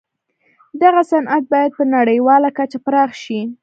[0.81, 3.41] دغه صنعت بايد په نړيواله کچه پراخ شي.